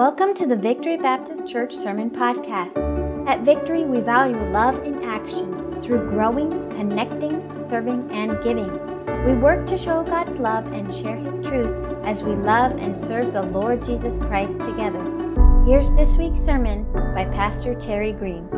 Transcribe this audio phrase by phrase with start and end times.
[0.00, 3.28] Welcome to the Victory Baptist Church Sermon Podcast.
[3.28, 8.72] At Victory, we value love in action through growing, connecting, serving, and giving.
[9.26, 11.76] We work to show God's love and share His truth
[12.06, 15.04] as we love and serve the Lord Jesus Christ together.
[15.66, 18.48] Here's this week's sermon by Pastor Terry Green.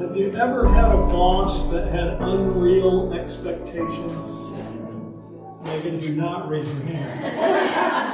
[0.00, 4.44] Have you ever had a boss that had unreal expectations?
[5.66, 8.13] Megan, do not raise your hand.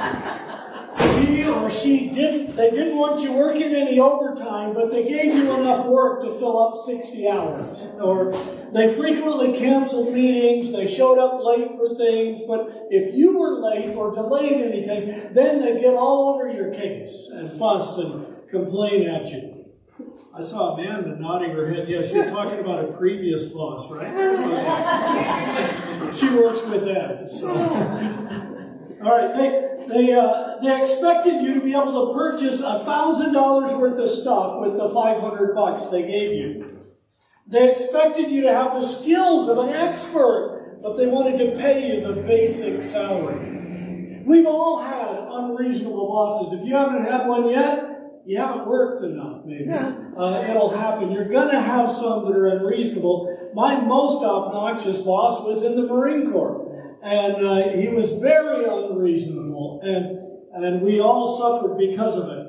[1.51, 5.85] or she didn't, they didn't want you working any overtime, but they gave you enough
[5.85, 7.87] work to fill up 60 hours.
[7.99, 8.31] Or
[8.73, 13.95] they frequently canceled meetings, they showed up late for things, but if you were late
[13.95, 19.27] or delayed anything, then they'd get all over your case and fuss and complain at
[19.31, 19.57] you.
[20.33, 21.89] I saw Amanda nodding her head.
[21.89, 24.07] Yes, you're talking about a previous boss, right?
[26.15, 27.29] she works with Ed.
[27.29, 27.49] So.
[29.03, 33.33] All right, they they uh, they expected you to be able to purchase a thousand
[33.33, 36.79] dollars worth of stuff with the five hundred bucks they gave you.
[37.47, 41.95] They expected you to have the skills of an expert, but they wanted to pay
[41.95, 44.21] you the basic salary.
[44.25, 46.53] We've all had unreasonable bosses.
[46.59, 47.91] If you haven't had one yet,
[48.25, 49.65] you haven't worked enough, maybe.
[49.65, 49.95] Yeah.
[50.15, 51.11] Uh, it'll happen.
[51.11, 53.51] You're going to have some that are unreasonable.
[53.55, 56.70] My most obnoxious boss was in the Marine Corps,
[57.03, 62.47] and uh, he was very unreasonable, and, and we all suffered because of it.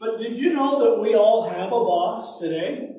[0.00, 2.92] But did you know that we all have a boss today?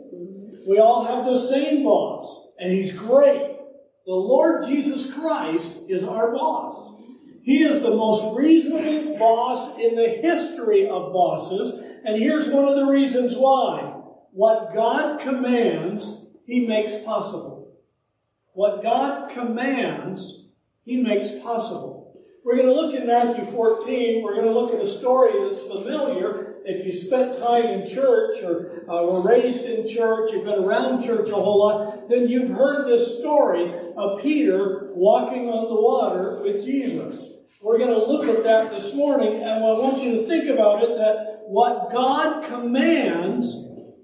[0.68, 3.58] We all have the same boss, and he's great.
[4.06, 6.94] The Lord Jesus Christ is our boss.
[7.44, 12.76] He is the most reasonable boss in the history of bosses, and here's one of
[12.76, 13.96] the reasons why.
[14.32, 17.78] What God commands, He makes possible.
[18.54, 20.49] What God commands,
[20.84, 22.10] He makes possible.
[22.44, 24.24] We're going to look in Matthew 14.
[24.24, 26.56] We're going to look at a story that's familiar.
[26.66, 31.04] If you spent time in church or uh, were raised in church, you've been around
[31.04, 36.42] church a whole lot, then you've heard this story of Peter walking on the water
[36.42, 37.34] with Jesus.
[37.62, 40.82] We're going to look at that this morning, and I want you to think about
[40.82, 43.54] it that what God commands,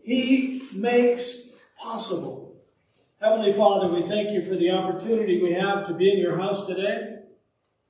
[0.03, 1.37] He makes
[1.79, 2.44] possible.
[3.21, 6.67] Heavenly Father, we thank you for the opportunity we have to be in your house
[6.67, 7.19] today.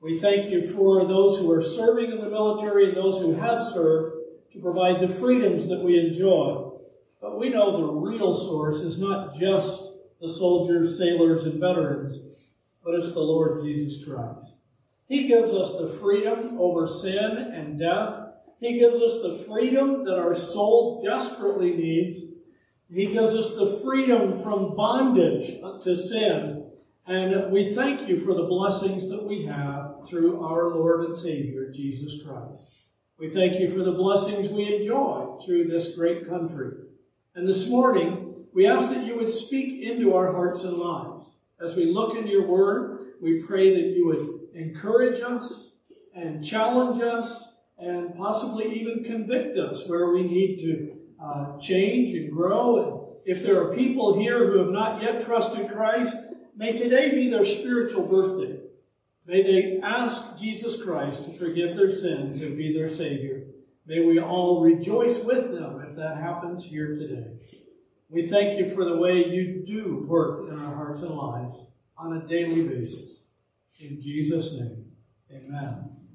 [0.00, 3.64] We thank you for those who are serving in the military and those who have
[3.64, 4.18] served
[4.52, 6.70] to provide the freedoms that we enjoy.
[7.20, 12.20] But we know the real source is not just the soldiers, sailors, and veterans,
[12.84, 14.54] but it's the Lord Jesus Christ.
[15.08, 18.28] He gives us the freedom over sin and death.
[18.60, 22.20] He gives us the freedom that our soul desperately needs.
[22.88, 26.70] He gives us the freedom from bondage to sin.
[27.06, 31.70] And we thank you for the blessings that we have through our Lord and Savior,
[31.70, 32.86] Jesus Christ.
[33.18, 36.74] We thank you for the blessings we enjoy through this great country.
[37.34, 41.30] And this morning, we ask that you would speak into our hearts and lives.
[41.60, 45.70] As we look into your word, we pray that you would encourage us
[46.14, 52.32] and challenge us and possibly even convict us where we need to uh, change and
[52.32, 52.82] grow.
[52.82, 56.16] And if there are people here who have not yet trusted Christ,
[56.56, 58.60] may today be their spiritual birthday.
[59.26, 63.42] May they ask Jesus Christ to forgive their sins and be their Savior.
[63.84, 67.38] May we all rejoice with them if that happens here today.
[68.08, 71.60] We thank you for the way you do work in our hearts and lives
[71.98, 73.24] on a daily basis.
[73.80, 74.92] In Jesus' name,
[75.32, 76.05] amen.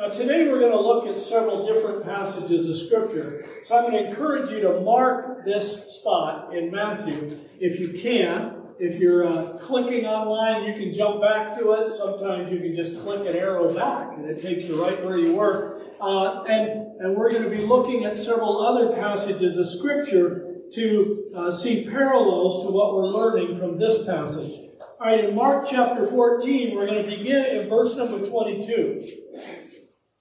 [0.00, 3.44] Now, today we're going to look at several different passages of Scripture.
[3.64, 8.62] So I'm going to encourage you to mark this spot in Matthew if you can.
[8.78, 11.92] If you're uh, clicking online, you can jump back to it.
[11.92, 15.34] Sometimes you can just click an arrow back and it takes you right where you
[15.34, 15.82] were.
[16.00, 21.26] Uh, and, and we're going to be looking at several other passages of Scripture to
[21.36, 24.62] uh, see parallels to what we're learning from this passage.
[24.80, 29.06] All right, in Mark chapter 14, we're going to begin in verse number 22.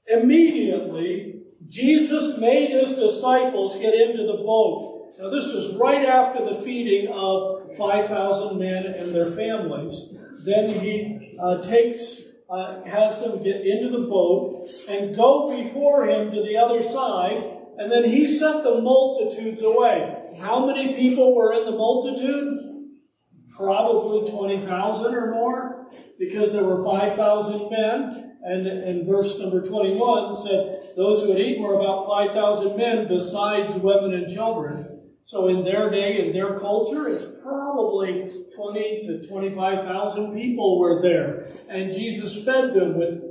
[0.09, 5.13] Immediately, Jesus made his disciples get into the boat.
[5.19, 10.09] Now, this is right after the feeding of 5,000 men and their families.
[10.43, 16.31] Then he uh, takes, uh, has them get into the boat and go before him
[16.31, 20.15] to the other side, and then he sent the multitudes away.
[20.41, 22.69] How many people were in the multitude?
[23.55, 28.28] probably 20,000 or more, because there were 5,000 men.
[28.41, 34.13] And verse number 21 said, Those who had eaten were about 5,000 men, besides women
[34.13, 35.01] and children.
[35.25, 41.47] So in their day, in their culture, it's probably 20 to 25,000 people were there.
[41.69, 43.21] And Jesus fed them with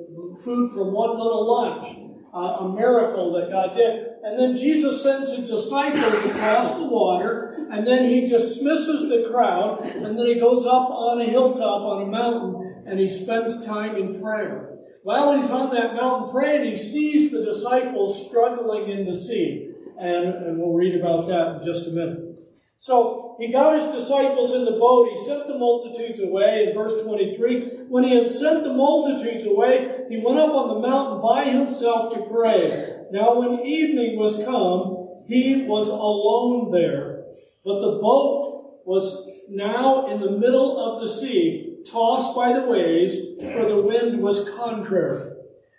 [0.45, 1.89] food from one little lunch.
[2.33, 4.07] uh, a miracle that God did.
[4.23, 9.85] And then Jesus sends his disciples across the water, and then he dismisses the crowd,
[9.85, 13.97] and then he goes up on a hilltop on a mountain, and he spends time
[13.97, 14.78] in prayer.
[15.09, 19.71] While he's on that mountain praying, he sees the disciples struggling in the sea.
[19.99, 22.39] And, and we'll read about that in just a minute.
[22.77, 25.09] So he got his disciples in the boat.
[25.09, 27.87] He sent the multitudes away in verse 23.
[27.89, 32.13] When he had sent the multitudes away, he went up on the mountain by himself
[32.13, 33.07] to pray.
[33.11, 37.25] Now, when evening was come, he was alone there.
[37.65, 43.17] But the boat was now in the middle of the sea, tossed by the waves,
[43.53, 45.33] for the wind was contrary.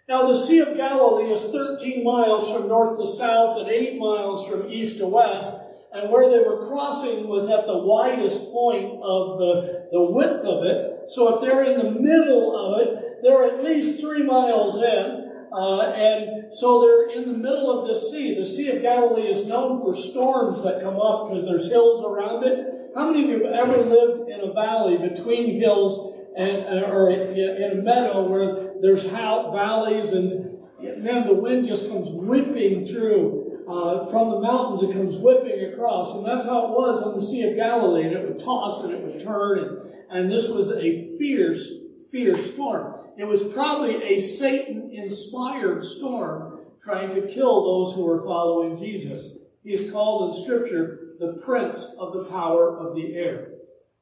[0.07, 4.47] Now, the Sea of Galilee is 13 miles from north to south and 8 miles
[4.47, 5.53] from east to west
[5.91, 10.63] and where they were crossing was at the widest point of the, the width of
[10.63, 11.09] it.
[11.09, 15.25] So if they're in the middle of it, they're at least three miles in.
[15.51, 18.39] Uh, and so they're in the middle of the sea.
[18.39, 22.43] The Sea of Galilee is known for storms that come up because there's hills around
[22.43, 22.78] it.
[22.99, 27.71] How many of you have ever lived in a valley between hills and, or in
[27.71, 34.31] a meadow where there's valleys and man, the wind just comes whipping through uh, from
[34.31, 36.13] the mountains, it comes whipping across.
[36.13, 38.03] And that's how it was on the Sea of Galilee.
[38.03, 39.59] And it would toss and it would turn.
[39.59, 39.79] And,
[40.09, 41.71] and this was a fierce,
[42.11, 42.95] fierce storm.
[43.17, 49.37] It was probably a Satan inspired storm trying to kill those who were following Jesus.
[49.63, 53.49] He is called in Scripture the prince of the power of the air.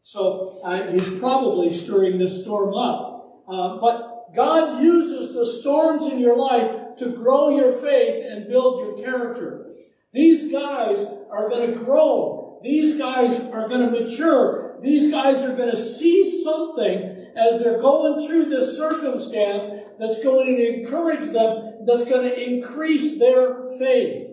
[0.04, 3.44] So uh, he's probably stirring this storm up.
[3.52, 8.80] Uh, but God uses the storms in your life to grow your faith and build
[8.80, 9.69] your character.
[10.14, 12.60] These guys are going to grow.
[12.64, 14.80] These guys are going to mature.
[14.81, 19.68] These guys are going to see something as they're going through this circumstance
[20.00, 24.28] that's going to encourage them, that's going to increase their faith.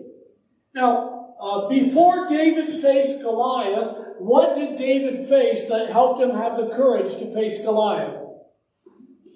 [0.73, 1.14] Now,
[1.45, 7.15] uh, before David faced Goliath, what did David face that helped him have the courage
[7.17, 8.19] to face Goliath?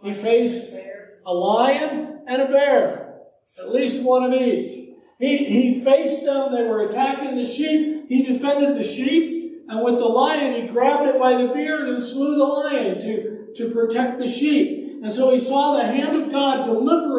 [0.01, 0.73] He faced
[1.25, 3.19] a lion and a bear.
[3.59, 4.89] At least one of each.
[5.19, 8.05] He, he faced them, they were attacking the sheep.
[8.09, 12.03] He defended the sheep, and with the lion, he grabbed it by the beard and
[12.03, 14.99] slew the lion to, to protect the sheep.
[15.03, 16.65] And so he saw the hand of God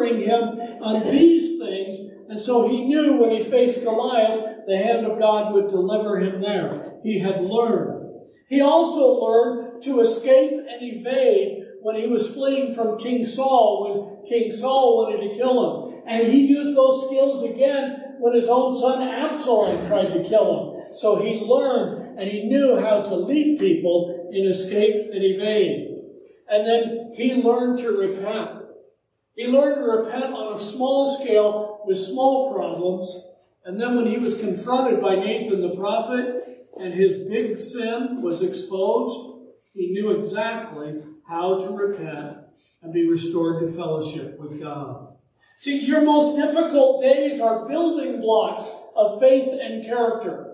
[0.01, 1.99] delivering him on these things,
[2.29, 6.41] and so he knew when he faced Goliath, the hand of God would deliver him
[6.41, 6.93] there.
[7.03, 7.99] He had learned.
[8.47, 14.25] He also learned to escape and evade when he was fleeing from King Saul, when
[14.27, 16.03] King Saul wanted to kill him.
[16.05, 20.93] And he used those skills again when his own son Absalom tried to kill him.
[20.93, 25.87] So he learned and he knew how to lead people in escape and evade.
[26.49, 28.60] And then he learned to repent.
[29.35, 33.09] He learned to repent on a small scale with small problems.
[33.63, 38.41] And then when he was confronted by Nathan the prophet and his big sin was
[38.41, 39.39] exposed,
[39.73, 42.37] he knew exactly how to repent
[42.81, 45.15] and be restored to fellowship with God.
[45.59, 50.47] See, your most difficult days are building blocks of faith and character.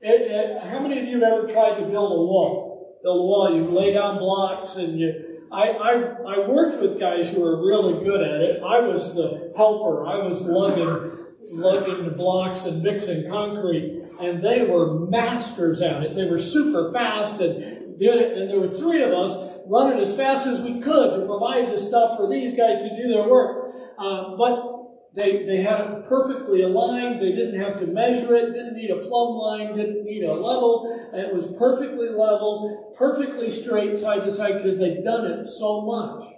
[0.00, 3.00] It, it, how many of you have ever tried to build a wall?
[3.02, 5.29] Build a wall, you lay down blocks and you.
[5.52, 5.92] I, I,
[6.36, 8.62] I worked with guys who were really good at it.
[8.62, 10.06] I was the helper.
[10.06, 11.16] I was lugging
[11.52, 16.14] lugging the blocks and mixing concrete, and they were masters at it.
[16.14, 20.16] They were super fast and did it, and there were three of us running as
[20.16, 23.74] fast as we could to provide the stuff for these guys to do their work.
[23.98, 24.69] Uh, but
[25.14, 27.20] they, they had it perfectly aligned.
[27.20, 31.10] They didn't have to measure it, didn't need a plumb line, didn't need a level.
[31.12, 36.28] It was perfectly level, perfectly straight side to side because they'd done it so much.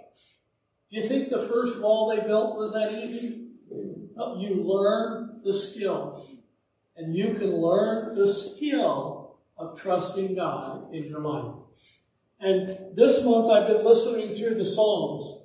[0.89, 3.49] Do you think the first wall they built was that easy?
[4.15, 6.19] No, you learn the skill.
[6.95, 11.55] And you can learn the skill of trusting God in your life.
[12.39, 15.41] And this month I've been listening through the Psalms.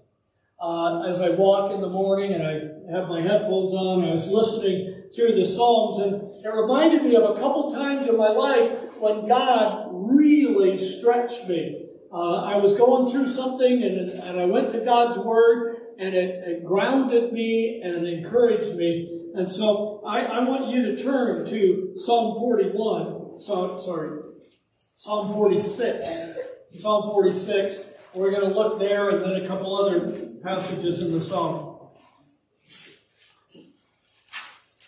[0.61, 4.29] Uh, as I walk in the morning and I have my headphones on, I was
[4.29, 8.71] listening through the Psalms, and it reminded me of a couple times in my life
[8.99, 11.87] when God really stretched me.
[12.13, 16.43] Uh, I was going through something and, and I went to God's Word and it,
[16.49, 19.07] it grounded me and encouraged me.
[19.35, 23.39] And so I, I want you to turn to Psalm 41.
[23.39, 24.21] Psalm, sorry,
[24.95, 26.07] Psalm 46.
[26.79, 27.85] Psalm 46.
[28.15, 31.68] We're going to look there and then a couple other passages in the Psalm.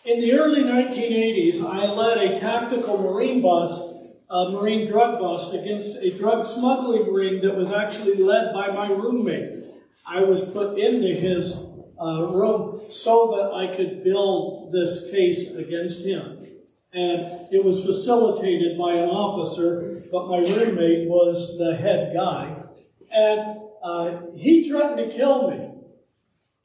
[0.03, 3.83] In the early 1980s, I led a tactical Marine bus,
[4.31, 8.89] a Marine drug bust, against a drug smuggling ring that was actually led by my
[8.89, 9.63] roommate.
[10.07, 11.67] I was put into his
[12.01, 16.47] uh, room so that I could build this case against him.
[16.95, 22.57] And it was facilitated by an officer, but my roommate was the head guy.
[23.13, 25.75] And uh, he threatened to kill me.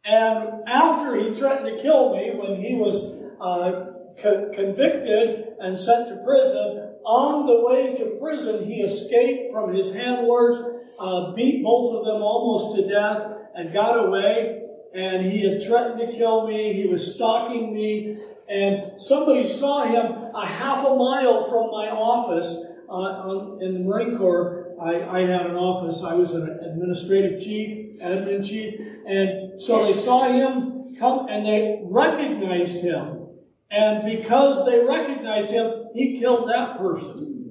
[0.06, 3.86] And after he threatened to kill me, when he was uh,
[4.22, 9.94] co- convicted and sent to prison, on the way to prison, he escaped from his
[9.94, 10.60] handlers,
[11.00, 13.22] uh, beat both of them almost to death,
[13.54, 14.64] and got away.
[14.94, 16.74] And he had threatened to kill me.
[16.74, 18.18] He was stalking me.
[18.50, 23.80] And somebody saw him a half a mile from my office uh, on, in the
[23.82, 24.74] Marine Corps.
[24.82, 26.04] I, I, had an office.
[26.04, 28.80] I was an administrative chief, admin chief.
[29.08, 33.25] And so they saw him come and they recognized him.
[33.70, 37.44] And because they recognized him, he killed that person.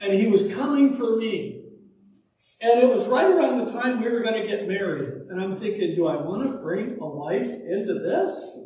[0.00, 1.62] And he was coming for me.
[2.60, 5.28] And it was right around the time we were going to get married.
[5.28, 8.58] And I'm thinking, do I want to bring a life into this?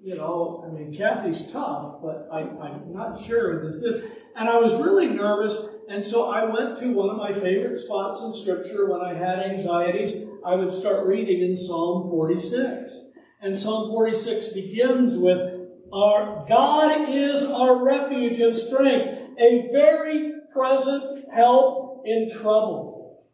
[0.00, 4.04] You know, I mean, Kathy's tough, but I, am not sure that this.
[4.36, 5.58] And I was really nervous.
[5.88, 9.40] And so I went to one of my favorite spots in Scripture when I had
[9.40, 10.28] anxieties.
[10.44, 13.06] I would start reading in Psalm 46.
[13.40, 15.57] And Psalm 46 begins with,
[15.92, 23.24] our God is our refuge and strength, a very present help in trouble.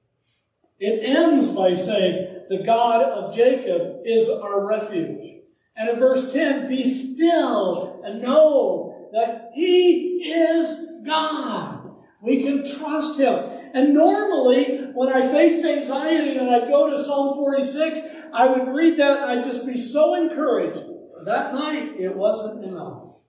[0.78, 5.40] It ends by saying, the God of Jacob is our refuge.
[5.76, 11.90] And in verse 10, be still and know that He is God.
[12.23, 13.44] We can trust Him.
[13.75, 18.00] And normally, when I faced anxiety and I'd go to Psalm 46,
[18.32, 20.84] I would read that and I'd just be so encouraged
[21.26, 23.21] that night it wasn't enough.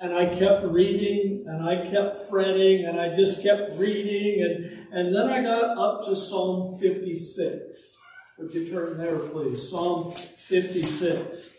[0.00, 5.14] And I kept reading and I kept fretting and I just kept reading and, and
[5.14, 7.96] then I got up to Psalm 56.
[8.38, 9.68] Would you turn there, please?
[9.68, 11.50] Psalm 56.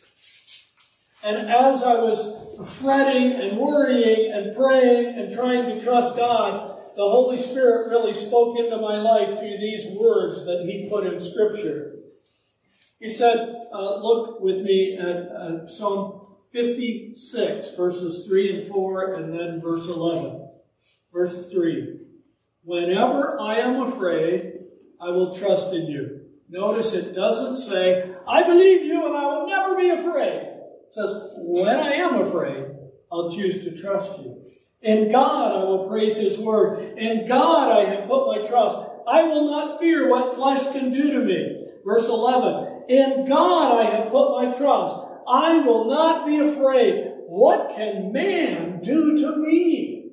[1.21, 7.09] And as I was fretting and worrying and praying and trying to trust God, the
[7.09, 11.88] Holy Spirit really spoke into my life through these words that He put in Scripture.
[12.99, 19.33] He said, uh, look with me at uh, Psalm 56, verses 3 and 4, and
[19.33, 20.47] then verse 11.
[21.13, 21.99] Verse 3
[22.63, 24.59] Whenever I am afraid,
[25.01, 26.21] I will trust in you.
[26.49, 30.41] Notice it doesn't say, I believe you and I will never be afraid.
[30.87, 32.65] It says, when I am afraid,
[33.11, 34.43] I'll choose to trust you.
[34.81, 36.97] In God I will praise His word.
[36.97, 38.77] In God I have put my trust.
[39.07, 41.65] I will not fear what flesh can do to me.
[41.85, 44.95] Verse 11, in God I have put my trust.
[45.27, 47.05] I will not be afraid.
[47.27, 50.07] What can man do to me?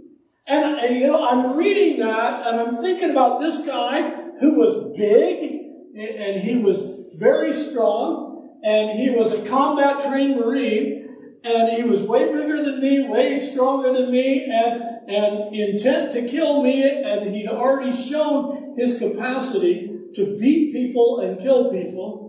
[0.47, 4.97] And, and, you know, I'm reading that and I'm thinking about this guy who was
[4.97, 5.53] big
[5.99, 11.09] and he was very strong and he was a combat trained Marine
[11.43, 16.29] and he was way bigger than me, way stronger than me and, and intent to
[16.29, 22.26] kill me and he'd already shown his capacity to beat people and kill people.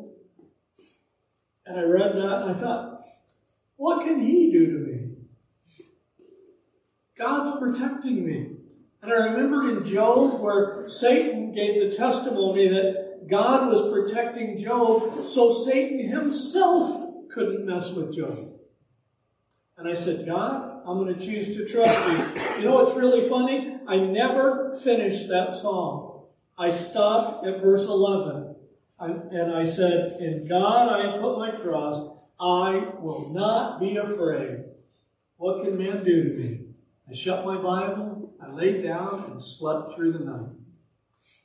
[1.68, 3.02] And I read that and I thought,
[3.76, 5.10] what can he do to me?
[7.18, 8.52] God's protecting me.
[9.02, 15.26] And I remember in Job where Satan gave the testimony that God was protecting Job
[15.26, 18.54] so Satan himself couldn't mess with Job.
[19.78, 22.42] And I said, God, I'm going to choose to trust you.
[22.60, 23.78] You know what's really funny?
[23.88, 26.24] I never finished that song.
[26.58, 28.56] I stopped at verse 11
[29.00, 32.02] and I said, In God I put my trust.
[32.40, 34.66] I will not be afraid.
[35.38, 36.60] What can man do to me?
[37.10, 40.50] I shut my Bible, I laid down, and slept through the night.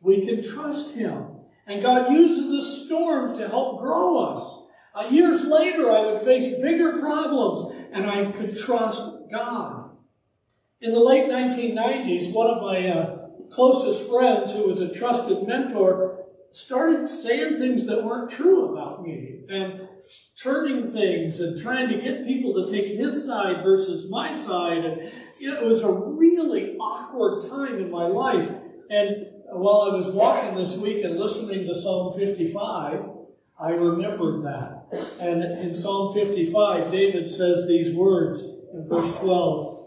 [0.01, 1.27] We can trust Him.
[1.67, 4.65] And God uses the storms to help grow us.
[4.95, 9.91] Uh, years later, I would face bigger problems, and I could trust God.
[10.81, 16.12] In the late 1990s, one of my uh, closest friends, who was a trusted mentor,
[16.53, 19.89] started saying things that weren't true about me and
[20.41, 24.85] turning things and trying to get people to take his side versus my side.
[24.85, 28.51] And it was a really awkward time in my life.
[28.91, 33.01] And while I was walking this week and listening to Psalm 55,
[33.59, 34.89] I remembered that.
[35.21, 38.43] And in Psalm 55, David says these words
[38.75, 39.79] in verse 12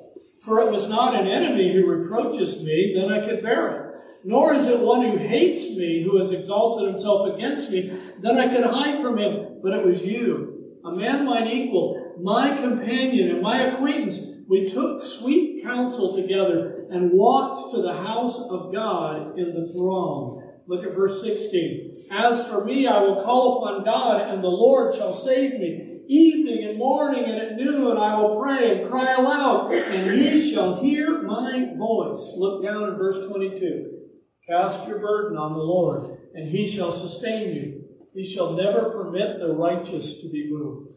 [0.42, 3.86] For it was not an enemy who reproaches me, then I could bear it
[4.26, 7.96] nor is it one who hates me, who has exalted himself against me.
[8.20, 9.60] Then I could hide from him.
[9.62, 14.20] But it was you, a man mine equal, my companion and my acquaintance.
[14.48, 20.42] We took sweet counsel together and walked to the house of God in the throng.
[20.68, 22.08] Look at verse 16.
[22.12, 26.00] As for me, I will call upon God, and the Lord shall save me.
[26.08, 30.82] Evening and morning and at noon I will pray and cry aloud, and he shall
[30.82, 32.34] hear my voice.
[32.38, 34.05] Look down at verse 22.
[34.48, 37.84] Cast your burden on the Lord, and he shall sustain you.
[38.14, 40.90] He shall never permit the righteous to be moved.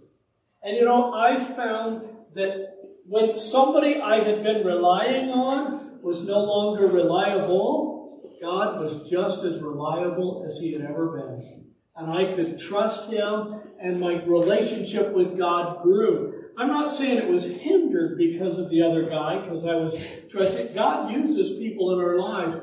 [0.62, 2.02] And you know, I found
[2.34, 2.74] that
[3.06, 7.98] when somebody I had been relying on was no longer reliable,
[8.40, 11.64] God was just as reliable as he had ever been.
[11.96, 16.44] And I could trust him, and my relationship with God grew.
[16.56, 20.74] I'm not saying it was hindered because of the other guy, because I was trusting.
[20.74, 22.56] God uses people in our lives,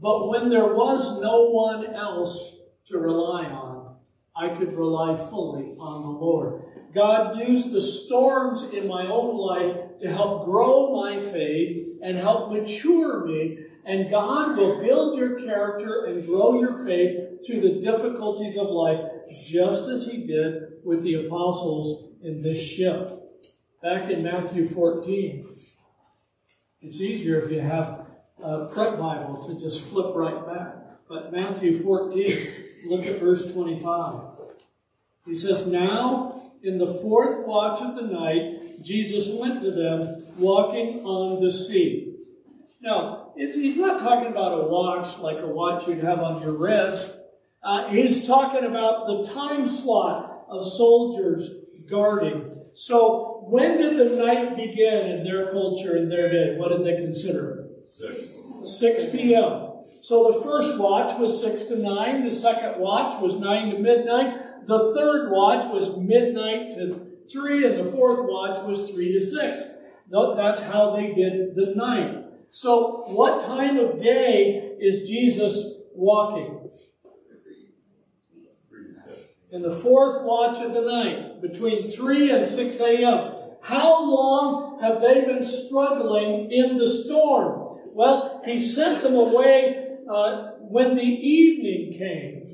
[0.00, 3.96] but when there was no one else to rely on,
[4.36, 6.62] I could rely fully on the Lord.
[6.94, 12.52] God used the storms in my own life to help grow my faith and help
[12.52, 13.58] mature me.
[13.84, 19.00] And God will build your character and grow your faith through the difficulties of life,
[19.46, 23.10] just as He did with the apostles in this ship.
[23.82, 25.56] Back in Matthew 14,
[26.80, 28.07] it's easier if you have
[28.42, 30.76] a prep Bible to just flip right back.
[31.08, 32.48] But Matthew 14,
[32.86, 34.22] look at verse 25.
[35.26, 41.04] He says, Now in the fourth watch of the night, Jesus went to them walking
[41.04, 42.16] on the sea.
[42.80, 47.16] Now, he's not talking about a watch like a watch you'd have on your wrist.
[47.62, 51.50] Uh, he's talking about the time slot of soldiers
[51.90, 52.54] guarding.
[52.74, 56.56] So, when did the night begin in their culture, in their day?
[56.56, 57.67] What did they consider?
[57.88, 58.78] Six.
[58.78, 59.68] 6 p.m.
[60.02, 64.66] So the first watch was 6 to 9, the second watch was 9 to midnight,
[64.66, 69.64] the third watch was midnight to 3, and the fourth watch was 3 to 6.
[70.10, 72.24] That's how they did the night.
[72.50, 76.70] So, what time of day is Jesus walking?
[79.50, 83.34] In the fourth watch of the night, between 3 and 6 a.m.
[83.62, 87.67] How long have they been struggling in the storm?
[87.92, 92.44] Well, he sent them away uh, when the evening came.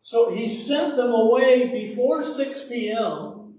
[0.00, 3.58] So he sent them away before 6 p.m.,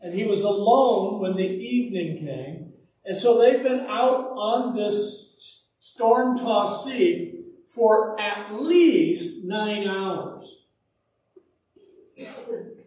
[0.00, 2.72] and he was alone when the evening came.
[3.04, 10.44] And so they've been out on this storm tossed sea for at least nine hours.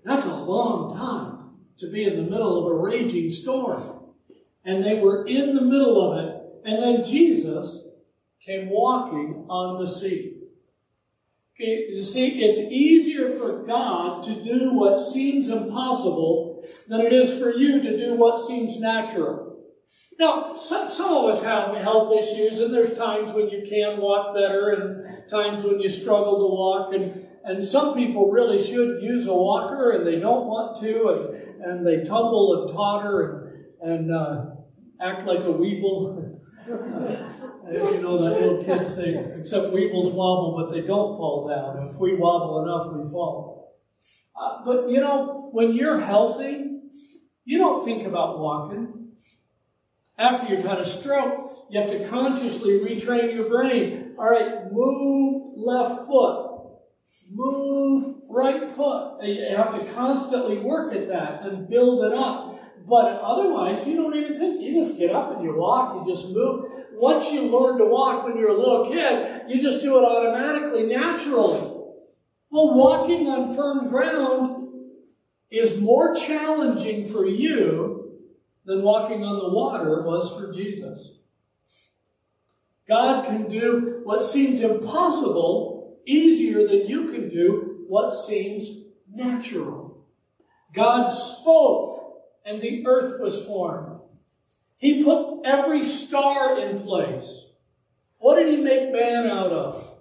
[0.04, 3.82] That's a long time to be in the middle of a raging storm.
[4.66, 6.39] And they were in the middle of it,
[6.70, 7.88] and then Jesus
[8.46, 10.36] came walking on the sea.
[11.56, 17.38] Okay, You see, it's easier for God to do what seems impossible than it is
[17.38, 19.58] for you to do what seems natural.
[20.20, 24.36] Now, some, some of us have health issues, and there's times when you can walk
[24.36, 26.94] better and times when you struggle to walk.
[26.94, 31.64] And, and some people really should use a walker and they don't want to, and,
[31.64, 34.46] and they tumble and totter and, and uh,
[35.02, 36.36] act like a weeble.
[36.70, 41.90] you know that little kids, they, except weebles wobble, but they don't fall down.
[41.90, 43.76] If we wobble enough, we fall.
[44.40, 46.82] Uh, but you know, when you're healthy,
[47.46, 49.14] you don't think about walking.
[50.18, 54.16] After you've had a stroke, you have to consciously retrain your brain.
[54.18, 56.46] All right, move left foot.
[57.32, 59.24] Move right foot.
[59.24, 62.59] You have to constantly work at that and build it up.
[62.88, 64.62] But otherwise, you don't even think.
[64.62, 66.66] You just get up and you walk, you just move.
[66.94, 70.88] Once you learn to walk when you're a little kid, you just do it automatically,
[70.88, 71.60] naturally.
[72.52, 74.68] Well, walking on firm ground
[75.52, 78.20] is more challenging for you
[78.66, 81.14] than walking on the water was for Jesus.
[82.88, 90.06] God can do what seems impossible easier than you can do what seems natural.
[90.74, 92.09] God spoke
[92.46, 94.00] and the earth was formed.
[94.78, 97.48] He put every star in place.
[98.18, 99.98] What did he make man out of?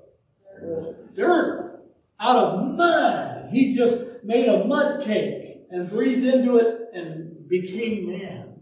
[1.17, 1.83] Dirt.
[2.21, 3.49] Out of mud.
[3.51, 8.61] He just made a mud cake and breathed into it and became man.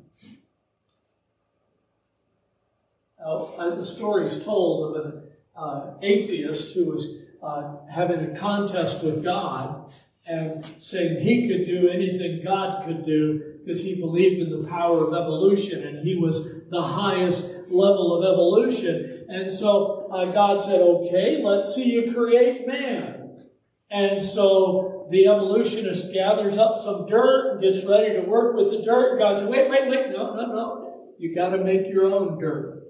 [3.25, 5.23] Uh, the story is told of an
[5.57, 9.93] uh, atheist who was uh, having a contest with God
[10.27, 15.09] and saying he could do anything God could do because he believed in the power
[15.09, 19.27] of evolution and he was the highest level of evolution.
[19.29, 23.49] And so uh, God said, okay, let's see you create man.
[23.91, 28.83] And so the evolutionist gathers up some dirt and gets ready to work with the
[28.83, 29.13] dirt.
[29.13, 31.13] And God said, wait, wait, wait, no, no, no.
[31.19, 32.85] You got to make your own dirt.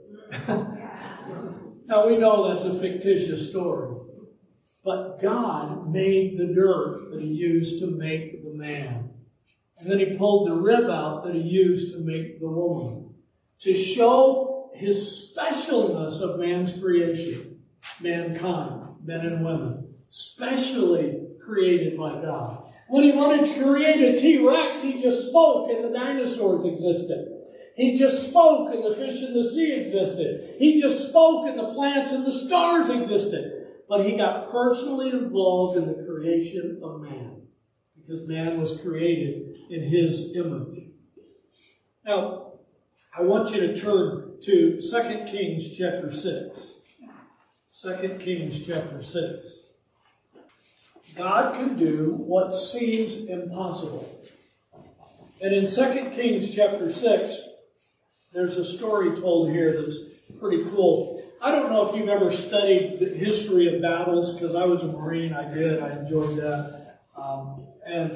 [1.86, 3.94] now we know that's a fictitious story.
[4.84, 9.15] But God made the dirt that he used to make the man.
[9.78, 13.14] And then he pulled the rib out that he used to make the woman.
[13.60, 17.60] To show his specialness of man's creation,
[18.00, 22.68] mankind, men and women, specially created by God.
[22.88, 27.32] When he wanted to create a T Rex, he just spoke and the dinosaurs existed.
[27.76, 30.56] He just spoke and the fish in the sea existed.
[30.58, 35.78] He just spoke and the plants and the stars existed but he got personally involved
[35.78, 36.95] in the creation of
[38.06, 40.90] because man was created in his image.
[42.04, 42.52] Now,
[43.16, 46.74] I want you to turn to 2 Kings chapter 6.
[47.82, 49.62] 2 Kings chapter 6.
[51.16, 54.22] God can do what seems impossible.
[55.40, 57.40] And in 2 Kings chapter 6,
[58.32, 59.96] there's a story told here that's
[60.38, 61.22] pretty cool.
[61.40, 64.88] I don't know if you've ever studied the history of battles, because I was a
[64.88, 66.85] Marine, I did, I enjoyed that.
[67.16, 68.12] Um, and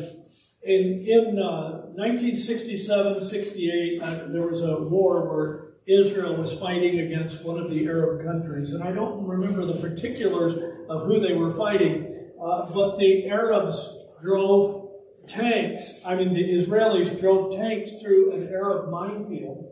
[0.62, 7.44] in, in uh, 1967 68, uh, there was a war where Israel was fighting against
[7.44, 8.72] one of the Arab countries.
[8.72, 10.54] And I don't remember the particulars
[10.88, 14.90] of who they were fighting, uh, but the Arabs drove
[15.26, 19.70] tanks, I mean, the Israelis drove tanks through an Arab minefield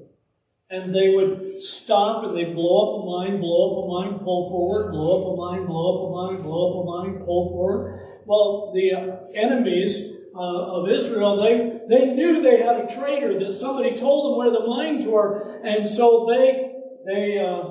[0.70, 4.50] and they would stop and they'd blow up a mine, blow up a mine, pull
[4.50, 8.00] forward, blow up a mine, blow up a mine, blow up a mine, pull forward.
[8.28, 13.54] Well, the uh, enemies uh, of Israel, they, they knew they had a traitor, that
[13.54, 16.74] somebody told them where the mines were, and so they,
[17.06, 17.70] they uh,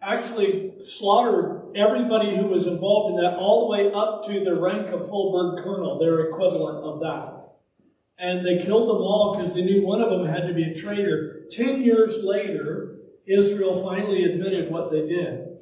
[0.00, 4.86] actually slaughtered everybody who was involved in that, all the way up to the rank
[4.94, 7.56] of full bird colonel, their equivalent of that.
[8.16, 10.80] And they killed them all because they knew one of them had to be a
[10.80, 11.46] traitor.
[11.50, 15.58] Ten years later, Israel finally admitted what they did.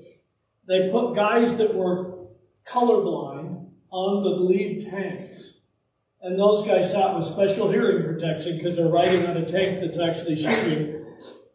[0.69, 2.19] They put guys that were
[2.67, 3.32] colorblind
[3.93, 5.59] on the lead tanks.
[6.23, 9.99] And those guys sat with special hearing protection because they're riding on a tank that's
[9.99, 11.05] actually shooting.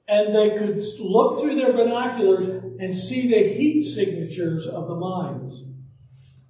[0.08, 5.64] And they could look through their binoculars and see the heat signatures of the mines.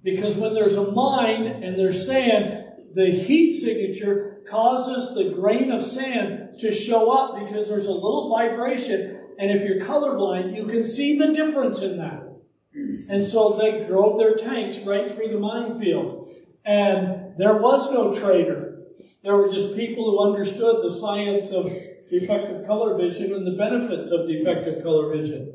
[0.02, 5.82] Because when there's a mine and there's sand, the heat signature causes the grain of
[5.82, 9.20] sand to show up because there's a little vibration.
[9.38, 12.27] And if you're colorblind, you can see the difference in that.
[12.74, 16.26] And so they drove their tanks right through the minefield.
[16.64, 18.82] And there was no traitor.
[19.22, 21.72] There were just people who understood the science of
[22.10, 25.54] defective color vision and the benefits of defective color vision.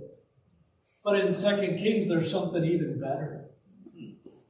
[1.03, 3.49] But in Second Kings, there's something even better.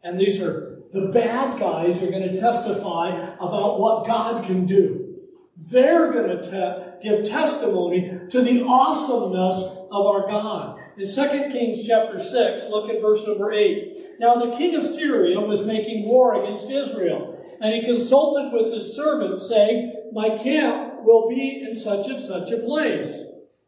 [0.04, 5.16] And these are the bad guys are going to testify about what God can do.
[5.58, 9.58] They're going to te- give testimony to the awesomeness
[9.92, 10.83] of our God.
[10.96, 14.20] In 2 Kings chapter 6, look at verse number 8.
[14.20, 18.96] Now the king of Syria was making war against Israel, and he consulted with his
[18.96, 23.24] servants, saying, My camp will be in such and such a place.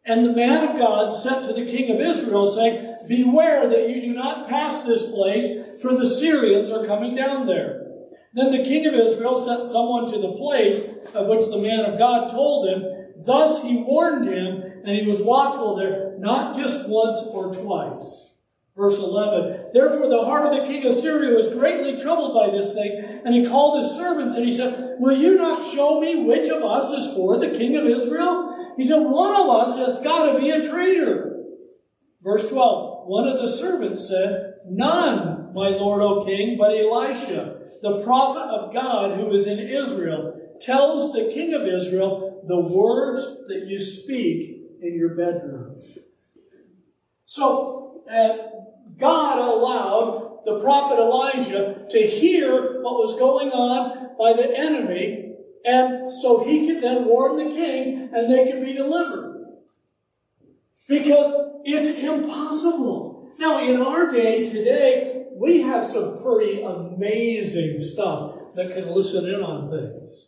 [0.06, 4.02] And the man of God said to the king of Israel, saying, Beware that you
[4.02, 7.86] do not pass this place, for the Syrians are coming down there.
[8.36, 10.82] Then the king of Israel sent someone to the place
[11.16, 12.84] of which the man of God told him.
[13.18, 18.34] Thus he warned him, and he was watchful there, not just once or twice.
[18.76, 22.74] Verse 11 Therefore the heart of the king of Syria was greatly troubled by this
[22.74, 26.48] thing, and he called his servants, and he said, Will you not show me which
[26.50, 28.74] of us is for the king of Israel?
[28.78, 31.44] He said, one of us has got to be a traitor.
[32.22, 38.02] Verse 12, one of the servants said, None, my lord, O king, but Elisha, the
[38.04, 43.66] prophet of God who is in Israel, tells the king of Israel the words that
[43.68, 45.78] you speak in your bedroom.
[47.26, 48.38] So, uh,
[48.98, 55.26] God allowed the prophet Elijah to hear what was going on by the enemy
[55.66, 59.48] and so he could then warn the king and they could be delivered.
[60.88, 61.34] Because
[61.66, 63.32] it's impossible.
[63.40, 69.42] Now, in our day today, we have some pretty amazing stuff that can listen in
[69.42, 70.28] on things.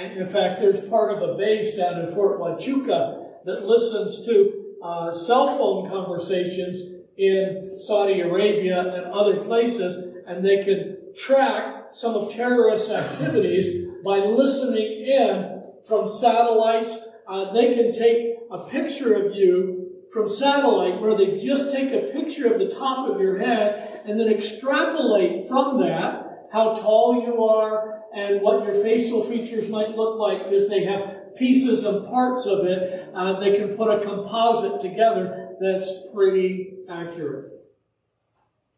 [0.00, 5.12] In fact, there's part of a base down in Fort Huachuca that listens to uh,
[5.12, 12.32] cell phone conversations in Saudi Arabia and other places, and they can track some of
[12.32, 16.96] terrorist activities by listening in from satellites.
[17.26, 22.12] Uh, they can take a picture of you from satellite where they just take a
[22.12, 27.44] picture of the top of your head and then extrapolate from that how tall you
[27.44, 32.46] are and what your facial features might look like because they have pieces and parts
[32.46, 33.10] of it.
[33.14, 37.52] Uh, they can put a composite together that's pretty accurate.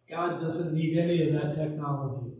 [0.09, 2.33] God doesn't need any of that technology.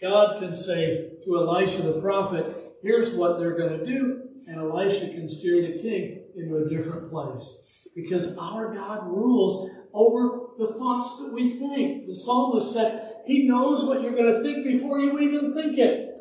[0.00, 5.08] God can say to Elisha the prophet, here's what they're going to do, and Elisha
[5.08, 7.86] can steer the king into a different place.
[7.94, 12.06] Because our God rules over the thoughts that we think.
[12.06, 16.15] The psalmist said, He knows what you're going to think before you even think it.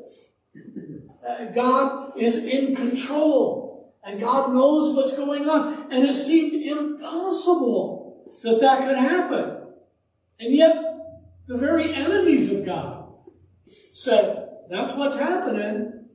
[1.28, 5.92] Uh, God is in control, and God knows what's going on.
[5.92, 9.64] And it seemed impossible that that could happen.
[10.40, 10.76] And yet,
[11.48, 13.08] the very enemies of God
[13.64, 16.06] said, That's what's happening.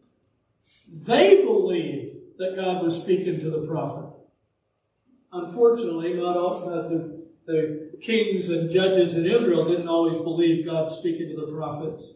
[0.92, 4.10] They believed that God was speaking to the prophet.
[5.32, 10.90] Unfortunately, not all uh, the, the kings and judges in Israel didn't always believe God
[10.90, 12.14] speaking to the prophets.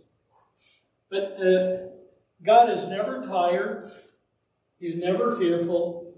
[1.10, 1.76] But uh,
[2.44, 3.84] God is never tired.
[4.78, 6.14] He's never fearful.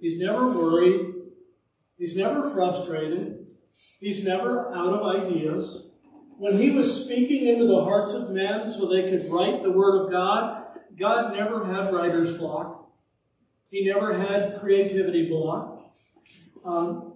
[0.00, 1.14] He's never worried.
[1.96, 3.46] He's never frustrated.
[3.98, 5.86] He's never out of ideas.
[6.36, 10.04] When he was speaking into the hearts of men so they could write the Word
[10.04, 10.64] of God,
[10.98, 12.90] God never had writer's block.
[13.70, 15.92] He never had creativity block.
[16.64, 17.14] Um,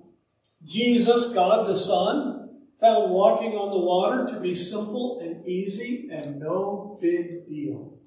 [0.65, 2.51] Jesus, God the Son,
[2.81, 7.99] found walking on the water to be simple and easy and no big deal.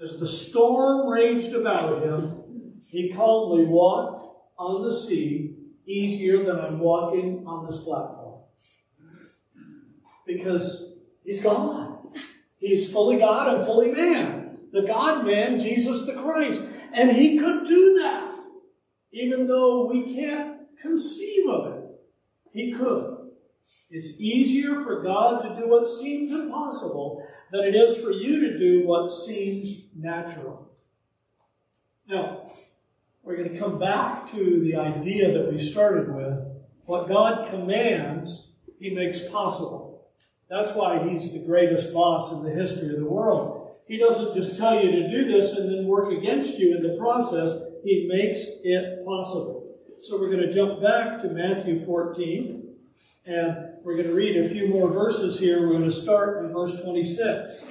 [0.00, 5.56] As the storm raged about him, he calmly walked on the sea
[5.86, 8.42] easier than I'm walking on this platform.
[10.26, 11.98] Because he's God.
[12.58, 14.58] He's fully God and fully man.
[14.72, 16.62] The God man, Jesus the Christ.
[16.92, 18.34] And he could do that.
[19.12, 21.84] Even though we can't conceive of it,
[22.52, 23.30] he could.
[23.90, 28.58] It's easier for God to do what seems impossible than it is for you to
[28.58, 30.70] do what seems natural.
[32.08, 32.50] Now,
[33.22, 36.38] we're going to come back to the idea that we started with.
[36.84, 40.08] What God commands, He makes possible.
[40.48, 43.74] That's why He's the greatest boss in the history of the world.
[43.86, 46.96] He doesn't just tell you to do this and then work against you in the
[46.96, 47.52] process,
[47.84, 49.64] He makes it possible.
[49.98, 52.65] So we're going to jump back to Matthew 14.
[53.26, 55.60] And we're going to read a few more verses here.
[55.60, 57.64] We're going to start in verse 26.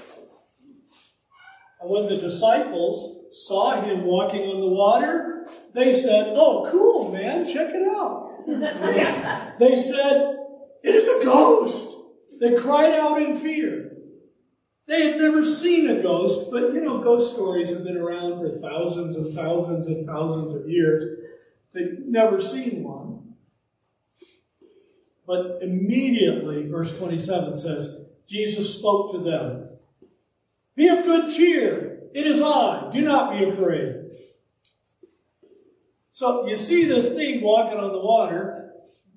[1.80, 7.48] And when the disciples saw him walking on the water, they said, Oh, cool, man,
[7.48, 8.34] check it out.
[9.60, 10.36] they said,
[10.84, 11.96] It is a ghost.
[12.42, 13.94] They cried out in fear.
[14.88, 18.60] They had never seen a ghost, but you know, ghost stories have been around for
[18.60, 21.18] thousands and thousands and thousands of years.
[21.74, 23.15] They'd never seen one.
[25.28, 29.70] But immediately, verse 27 says, Jesus spoke to them.
[30.76, 32.02] Be of good cheer.
[32.14, 32.90] It is I.
[32.92, 34.12] Do not be afraid.
[36.12, 38.72] So you see this thing walking on the water.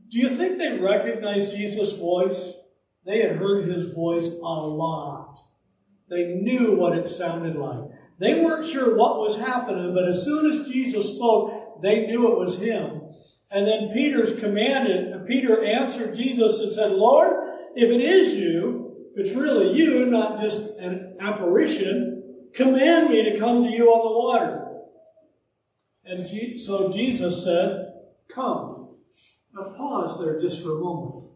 [0.08, 2.54] Do you think they recognized Jesus' voice?
[3.04, 5.38] They had heard his voice a lot.
[6.08, 7.90] They knew what it sounded like.
[8.18, 12.38] They weren't sure what was happening, but as soon as Jesus spoke, they knew it
[12.38, 13.02] was him.
[13.50, 17.30] And then Peter's commanded, Peter answered Jesus and said, Lord,
[17.76, 23.38] if it is you, if it's really you, not just an apparition, command me to
[23.38, 24.64] come to you on the water.
[26.04, 27.92] And so Jesus said,
[28.28, 28.96] Come.
[29.54, 31.26] Now pause there just for a moment.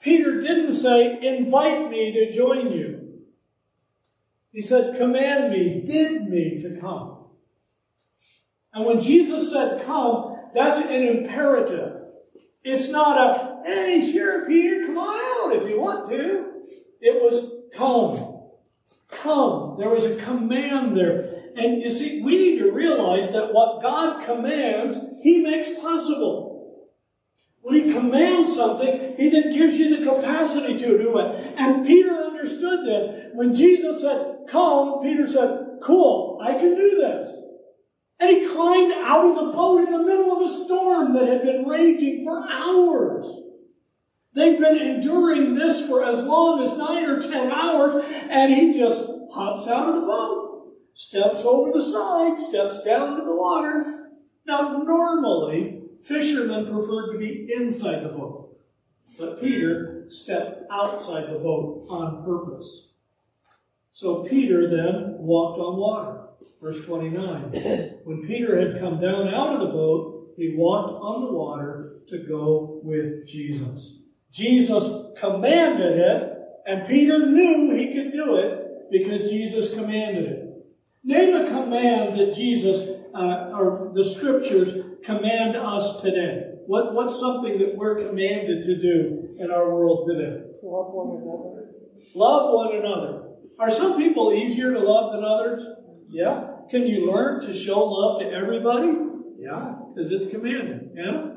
[0.00, 3.20] Peter didn't say, Invite me to join you.
[4.52, 7.26] He said, Command me, bid me to come.
[8.72, 12.01] And when Jesus said, Come, that's an imperative.
[12.64, 16.62] It's not a, hey, sure, Peter, come on out if you want to.
[17.00, 18.40] It was come.
[19.08, 19.76] Come.
[19.78, 21.18] There was a command there.
[21.56, 26.88] And you see, we need to realize that what God commands, He makes possible.
[27.62, 31.54] When He commands something, He then gives you the capacity to do it.
[31.56, 33.30] And Peter understood this.
[33.34, 37.28] When Jesus said, come, Peter said, cool, I can do this.
[38.22, 41.42] And he climbed out of the boat in the middle of a storm that had
[41.42, 43.26] been raging for hours.
[44.32, 49.10] They've been enduring this for as long as nine or ten hours, and he just
[49.32, 54.12] hops out of the boat, steps over the side, steps down to the water.
[54.46, 58.56] Now, normally, fishermen preferred to be inside the boat,
[59.18, 62.92] but Peter stepped outside the boat on purpose.
[63.90, 66.28] So Peter then walked on water.
[66.60, 67.52] Verse 29.
[68.04, 72.18] When Peter had come down out of the boat, he walked on the water to
[72.18, 74.00] go with Jesus.
[74.30, 80.48] Jesus commanded it, and Peter knew he could do it because Jesus commanded it.
[81.04, 84.72] Name a command that Jesus uh, or the scriptures
[85.04, 86.52] command us today.
[86.66, 90.42] What, what's something that we're commanded to do in our world today?
[90.62, 91.74] Love one another.
[92.14, 93.22] Love one another.
[93.58, 95.66] Are some people easier to love than others?
[96.12, 96.56] Yeah.
[96.70, 98.92] Can you learn to show love to everybody?
[99.38, 100.90] Yeah, because it's commanded.
[100.94, 101.30] Yeah?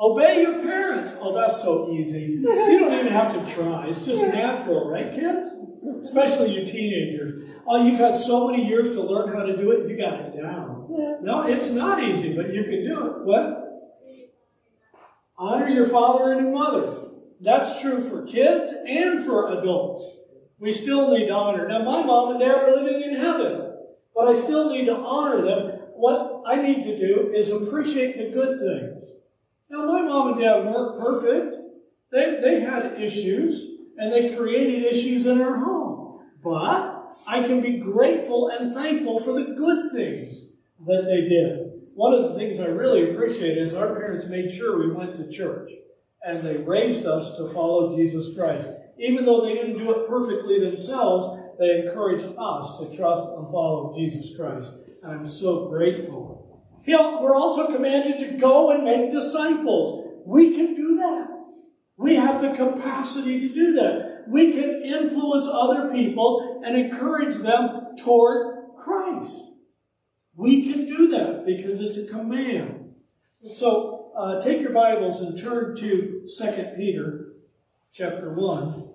[0.00, 1.12] Obey your parents.
[1.20, 2.20] Oh, that's so easy.
[2.20, 3.88] You don't even have to try.
[3.88, 5.50] It's just natural, right, kids?
[5.98, 7.50] Especially you teenagers.
[7.66, 10.36] Oh, you've had so many years to learn how to do it, you got it
[10.40, 10.86] down.
[11.22, 13.24] No, it's not easy, but you can do it.
[13.24, 13.64] What?
[15.36, 16.92] Honor your father and your mother.
[17.40, 20.18] That's true for kids and for adults.
[20.60, 21.68] We still need to honor.
[21.68, 23.74] Now, my mom and dad are living in heaven,
[24.14, 25.80] but I still need to honor them.
[25.94, 29.10] What I need to do is appreciate the good things.
[29.70, 31.56] Now, my mom and dad weren't perfect.
[32.10, 36.20] They, they had issues, and they created issues in our home.
[36.42, 40.46] But I can be grateful and thankful for the good things
[40.86, 41.72] that they did.
[41.94, 45.28] One of the things I really appreciate is our parents made sure we went to
[45.28, 45.70] church,
[46.22, 48.70] and they raised us to follow Jesus Christ.
[48.98, 53.94] Even though they didn't do it perfectly themselves, they encouraged us to trust and follow
[53.96, 54.72] Jesus Christ.
[55.02, 56.38] And I'm so grateful.
[56.86, 60.20] We're also commanded to go and make disciples.
[60.24, 61.28] We can do that.
[61.96, 64.24] We have the capacity to do that.
[64.28, 69.36] We can influence other people and encourage them toward Christ.
[70.34, 72.94] We can do that because it's a command.
[73.54, 77.32] So uh, take your Bibles and turn to 2 Peter
[77.92, 78.87] chapter 1.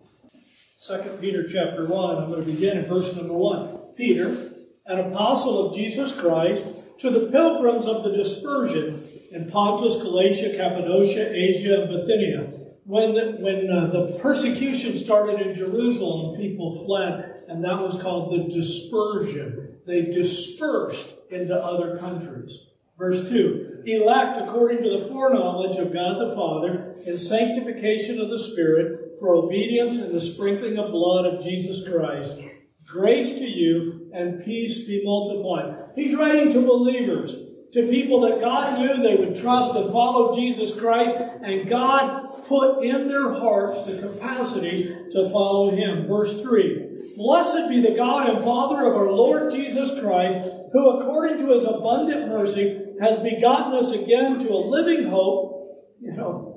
[0.85, 2.17] 2 Peter chapter 1.
[2.17, 3.93] I'm going to begin in verse number 1.
[3.95, 4.51] Peter,
[4.85, 6.65] an apostle of Jesus Christ,
[6.99, 12.41] to the pilgrims of the dispersion in Pontus, Galatia, Cappadocia, Asia, and Bithynia.
[12.83, 18.53] When, when uh, the persecution started in Jerusalem, people fled, and that was called the
[18.53, 19.77] dispersion.
[19.87, 22.59] They dispersed into other countries.
[22.97, 28.39] Verse 2 Elect according to the foreknowledge of God the Father, in sanctification of the
[28.39, 32.39] Spirit, for obedience and the sprinkling of blood of Jesus Christ
[32.87, 35.91] Grace to you and peace be multiplied.
[35.95, 37.35] He's writing to believers,
[37.71, 42.83] to people that God knew they would trust and follow Jesus Christ, and God put
[42.83, 46.07] in their hearts the capacity to follow Him.
[46.07, 50.39] Verse 3 Blessed be the God and Father of our Lord Jesus Christ,
[50.73, 55.51] who according to His abundant mercy has begotten us again to a living hope.
[55.99, 56.52] You know,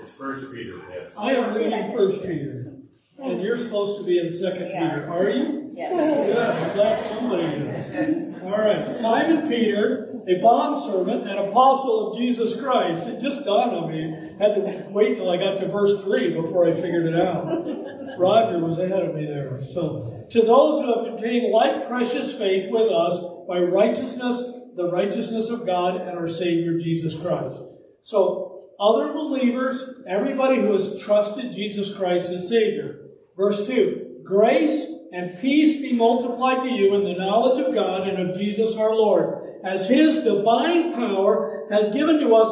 [0.00, 0.80] it's First Peter.
[0.90, 1.08] Yeah.
[1.16, 2.72] I am reading First Peter.
[3.18, 4.90] And you're supposed to be in Second yeah.
[4.90, 5.70] Peter, are you?
[5.72, 6.26] Yes.
[6.26, 6.46] Good.
[6.46, 8.42] I'm glad somebody is.
[8.42, 8.94] All right.
[8.94, 13.06] Simon Peter, a bondservant and apostle of Jesus Christ.
[13.06, 14.02] It just dawned on me.
[14.38, 18.18] Had to wait till I got to verse three before I figured it out.
[18.18, 19.60] Roger was ahead of me there.
[19.62, 24.42] So, to those who have obtained like precious faith with us by righteousness,
[24.76, 27.60] the righteousness of God and our Savior Jesus Christ.
[28.02, 28.43] So,
[28.80, 33.00] other believers, everybody who has trusted Jesus Christ as Savior.
[33.36, 38.30] Verse 2 Grace and peace be multiplied to you in the knowledge of God and
[38.30, 42.50] of Jesus our Lord, as His divine power has given to us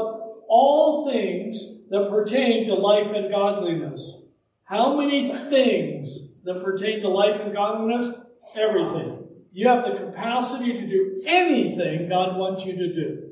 [0.49, 4.23] all things that pertain to life and godliness.
[4.65, 8.09] How many things that pertain to life and godliness?
[8.57, 9.27] Everything.
[9.53, 13.32] You have the capacity to do anything God wants you to do.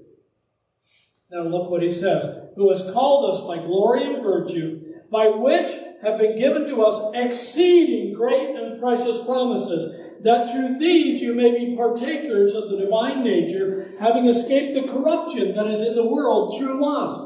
[1.30, 2.24] Now look what he says.
[2.56, 5.70] Who has called us by glory and virtue, by which
[6.02, 11.56] have been given to us exceeding great and precious promises, that through these you may
[11.56, 16.58] be partakers of the divine nature, having escaped the corruption that is in the world
[16.58, 17.20] through lust.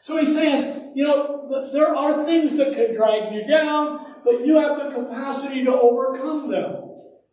[0.00, 4.56] So he's saying, you know, there are things that could drag you down, but you
[4.56, 6.84] have the capacity to overcome them.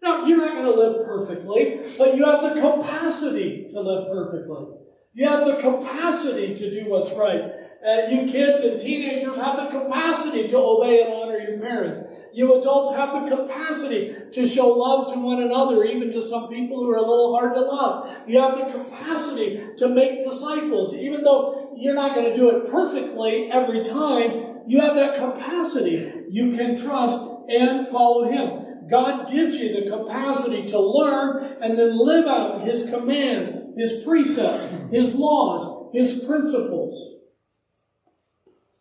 [0.01, 4.84] Now, you're not going to live perfectly, but you have the capacity to live perfectly.
[5.15, 7.39] You have the capacity to do what's right.
[7.39, 12.01] Uh, you kids and teenagers have the capacity to obey and honor your parents.
[12.33, 16.83] You adults have the capacity to show love to one another, even to some people
[16.83, 18.13] who are a little hard to love.
[18.27, 22.69] You have the capacity to make disciples, even though you're not going to do it
[22.69, 24.63] perfectly every time.
[24.67, 26.11] You have that capacity.
[26.29, 28.89] You can trust and follow Him.
[28.89, 34.67] God gives you the capacity to learn and then live out His commands, His precepts,
[34.91, 37.15] His laws, His principles.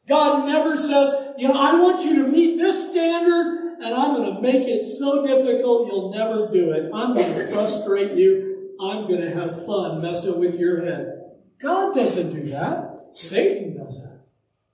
[0.06, 4.34] God never says, you know, I want you to meet this standard and I'm going
[4.34, 6.90] to make it so difficult you'll never do it.
[6.94, 8.76] I'm going to frustrate you.
[8.80, 11.22] I'm going to have fun messing with your head.
[11.60, 13.08] God doesn't do that.
[13.12, 14.26] Satan does that.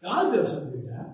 [0.03, 1.13] God doesn't do that.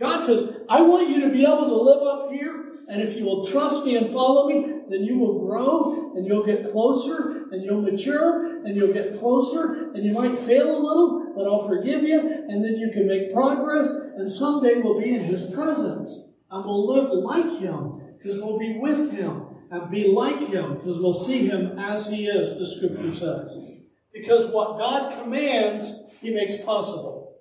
[0.00, 3.24] God says, I want you to be able to live up here, and if you
[3.24, 7.62] will trust me and follow me, then you will grow and you'll get closer and
[7.62, 12.02] you'll mature and you'll get closer, and you might fail a little, but I'll forgive
[12.02, 16.26] you, and then you can make progress, and someday we'll be in His presence.
[16.50, 20.98] And we'll live like Him, because we'll be with Him, and be like Him, because
[20.98, 23.80] we'll see Him as He is, the Scripture says.
[24.12, 27.36] Because what God commands, He makes possible.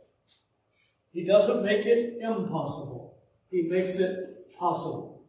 [1.14, 3.18] He doesn't make it impossible,
[3.50, 5.26] He makes it possible.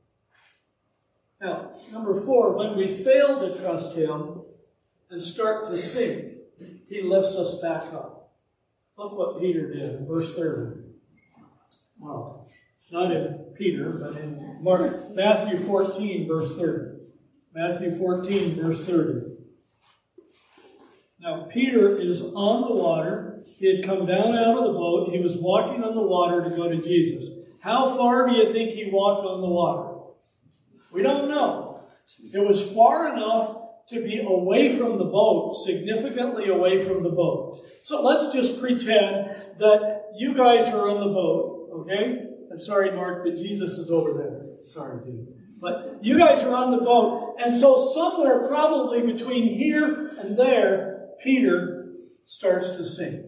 [1.40, 4.42] Now, number four, when we fail to trust Him
[5.10, 6.34] and start to sink,
[6.88, 8.32] He lifts us back up.
[8.96, 10.80] Look what Peter did in verse 30.
[12.00, 12.48] Well,
[12.90, 16.98] not in Peter, but in Mark, Matthew 14, verse 30.
[17.54, 19.34] Matthew 14, verse 30.
[21.20, 23.42] Now, Peter is on the water.
[23.58, 25.10] He had come down out of the boat.
[25.10, 27.28] He was walking on the water to go to Jesus.
[27.60, 29.98] How far do you think he walked on the water?
[30.92, 31.80] We don't know.
[32.32, 33.57] It was far enough
[33.90, 37.66] to be away from the boat, significantly away from the boat.
[37.82, 42.18] So let's just pretend that you guys are on the boat, okay?
[42.50, 44.46] I'm sorry, Mark, but Jesus is over there.
[44.62, 45.28] Sorry, dude.
[45.60, 51.08] But you guys are on the boat, and so somewhere probably between here and there,
[51.22, 51.92] Peter
[52.26, 53.26] starts to sink.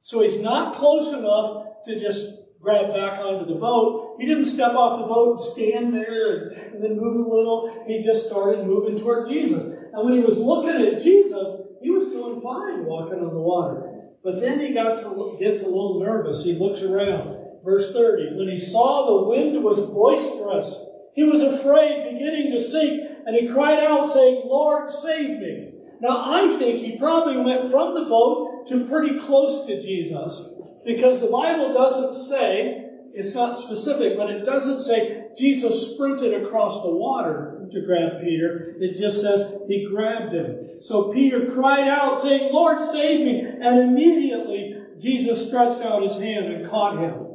[0.00, 4.16] So he's not close enough to just grab back onto the boat.
[4.20, 7.84] He didn't step off the boat and stand there and, then move a little.
[7.86, 9.64] He just started moving toward Jesus.
[9.92, 13.88] And when he was looking at Jesus, he was doing fine walking on the water.
[14.22, 16.44] But then he gets a little nervous.
[16.44, 17.38] He looks around.
[17.64, 18.36] Verse 30.
[18.36, 20.76] When he saw the wind was boisterous,
[21.14, 25.72] he was afraid, beginning to sink, and he cried out, saying, Lord, save me.
[26.00, 30.48] Now, I think he probably went from the boat to pretty close to Jesus
[30.84, 36.82] because the Bible doesn't say, it's not specific, but it doesn't say Jesus sprinted across
[36.82, 38.74] the water to grab Peter.
[38.80, 40.80] It just says he grabbed him.
[40.80, 43.40] So Peter cried out, saying, Lord, save me.
[43.40, 47.26] And immediately Jesus stretched out his hand and caught him.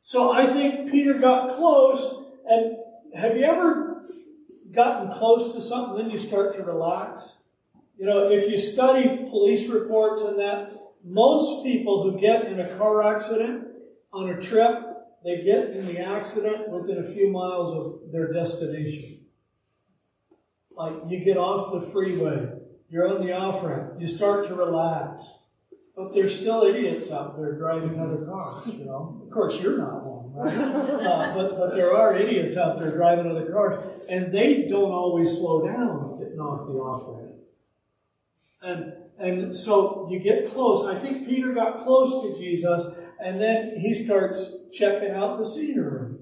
[0.00, 2.24] So I think Peter got close.
[2.48, 2.76] And
[3.14, 4.04] have you ever
[4.70, 7.36] gotten close to something, then you start to relax?
[7.98, 10.72] You know, if you study police reports and that,
[11.04, 13.66] most people who get in a car accident
[14.12, 14.74] on a trip,
[15.24, 19.20] they get in the accident within a few miles of their destination.
[20.70, 22.52] Like you get off the freeway,
[22.88, 25.34] you're on the off ramp, you start to relax.
[25.96, 29.20] But there's still idiots out there driving other cars, you know.
[29.22, 30.56] Of course, you're not one, right?
[31.10, 35.30] Uh, but, but there are idiots out there driving other cars, and they don't always
[35.36, 37.29] slow down getting off the off ramp.
[38.62, 40.86] And and so you get close.
[40.86, 42.86] I think Peter got close to Jesus,
[43.22, 46.14] and then he starts checking out the scenery.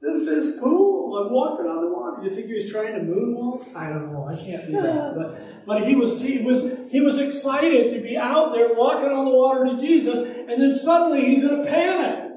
[0.00, 1.16] This is cool.
[1.16, 2.22] I'm walking on the water.
[2.22, 3.74] You think he was trying to moonwalk?
[3.74, 4.26] I don't know.
[4.26, 5.14] I can't do that.
[5.16, 9.24] But but he was he was he was excited to be out there walking on
[9.24, 12.30] the water to Jesus, and then suddenly he's in a panic.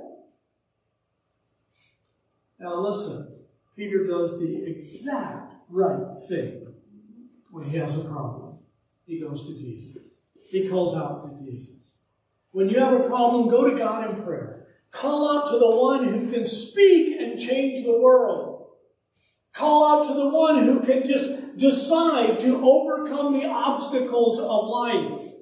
[2.59, 3.39] Now listen,
[3.75, 6.73] Peter does the exact right thing
[7.51, 8.48] when he has a problem.
[9.09, 10.19] He goes to Jesus.
[10.51, 11.95] He calls out to Jesus.
[12.51, 14.67] When you have a problem, go to God in prayer.
[14.91, 18.67] Call out to the one who can speak and change the world.
[19.51, 25.33] Call out to the one who can just decide to overcome the obstacles of life.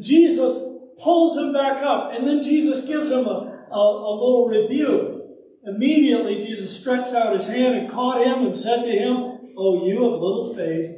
[0.00, 0.58] Jesus
[1.02, 5.26] pulls him back up, and then Jesus gives him a, a, a little rebuke.
[5.66, 10.04] Immediately, Jesus stretched out his hand and caught him and said to him, Oh, you
[10.06, 10.93] of little faith,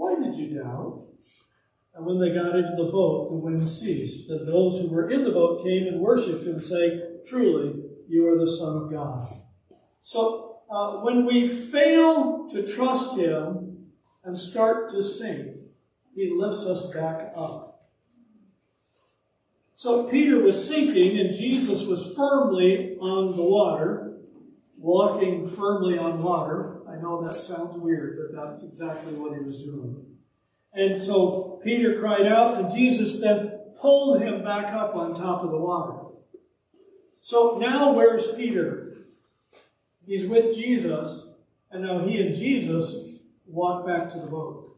[0.00, 1.04] why did you doubt?
[1.94, 4.30] And when they got into the boat, the wind ceased.
[4.30, 8.38] And those who were in the boat came and worshipped him, saying, Truly, you are
[8.38, 9.28] the Son of God.
[10.00, 13.88] So, uh, when we fail to trust him
[14.24, 15.48] and start to sink,
[16.14, 17.90] he lifts us back up.
[19.74, 24.16] So, Peter was sinking, and Jesus was firmly on the water,
[24.78, 26.79] walking firmly on water.
[27.00, 30.04] I know that sounds weird, but that's exactly what he was doing.
[30.74, 35.50] And so Peter cried out, and Jesus then pulled him back up on top of
[35.50, 35.98] the water.
[37.22, 38.98] So now where's Peter?
[40.06, 41.26] He's with Jesus,
[41.70, 44.76] and now he and Jesus walk back to the boat.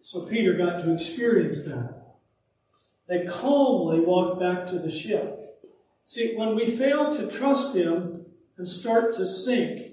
[0.00, 1.94] So Peter got to experience that.
[3.06, 5.60] They calmly walked back to the ship.
[6.06, 8.17] See, when we fail to trust him
[8.58, 9.92] and start to sink,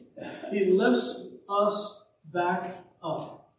[0.52, 2.02] he lifts us
[2.34, 2.66] back
[3.04, 3.54] up.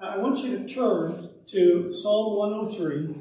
[0.00, 3.14] I want you to turn to Psalm 103.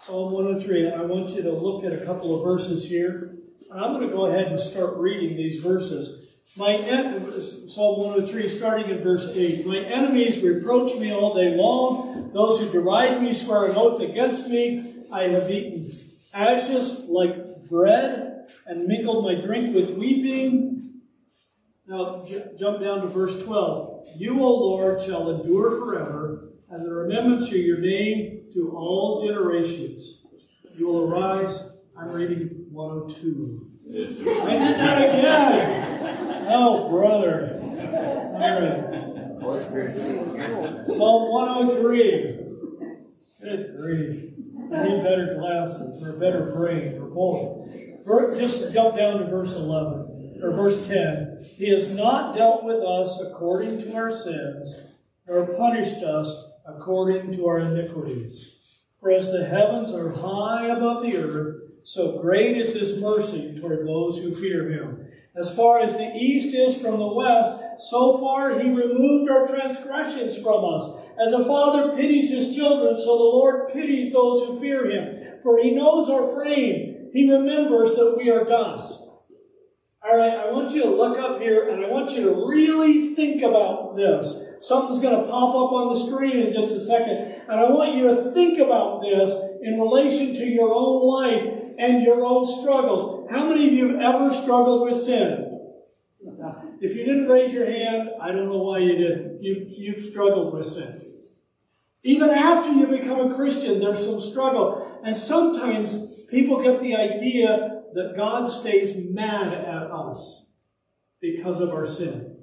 [0.00, 0.92] Psalm 103.
[0.92, 3.36] I want you to look at a couple of verses here.
[3.72, 6.36] I'm going to go ahead and start reading these verses.
[6.56, 9.66] My Psalm 103, starting in verse 8.
[9.66, 12.30] My enemies reproach me all day long.
[12.32, 15.04] Those who deride me swear an oath against me.
[15.12, 15.92] I have eaten
[16.32, 18.33] ashes like bread
[18.66, 21.00] and mingled my drink with weeping.
[21.86, 24.08] Now j- jump down to verse 12.
[24.16, 30.20] You, O Lord, shall endure forever, and the remembrance of your name to all generations.
[30.76, 31.62] You will arise.
[31.96, 33.70] I'm reading 102.
[33.86, 36.46] Yes, I did that again.
[36.48, 37.60] Oh, brother.
[37.62, 38.80] All right.
[40.88, 42.40] Psalm 103.
[43.42, 44.30] Good grief.
[44.74, 47.63] I need better glasses or a better brain or both.
[48.36, 51.46] Just jump down to verse 11 or verse 10.
[51.56, 54.76] He has not dealt with us according to our sins,
[55.26, 58.58] nor punished us according to our iniquities.
[59.00, 63.86] For as the heavens are high above the earth, so great is his mercy toward
[63.86, 65.06] those who fear him.
[65.36, 70.38] As far as the east is from the west, so far he removed our transgressions
[70.38, 70.90] from us.
[71.18, 75.40] As a father pities his children, so the Lord pities those who fear him.
[75.42, 76.93] For he knows our frame.
[77.14, 78.92] He remembers that we are dust.
[80.02, 83.14] All right, I want you to look up here and I want you to really
[83.14, 84.34] think about this.
[84.58, 87.40] Something's going to pop up on the screen in just a second.
[87.48, 92.02] And I want you to think about this in relation to your own life and
[92.02, 93.30] your own struggles.
[93.30, 95.52] How many of you have ever struggled with sin?
[96.80, 99.40] If you didn't raise your hand, I don't know why you didn't.
[99.40, 101.13] You've, you've struggled with sin.
[102.06, 105.00] Even after you become a Christian, there's some struggle.
[105.02, 110.44] And sometimes people get the idea that God stays mad at us
[111.20, 112.36] because of our sin.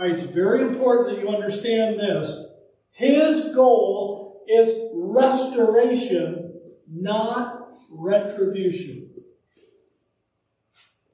[0.00, 2.46] It's very important that you understand this.
[2.90, 9.10] His goal is restoration, not retribution.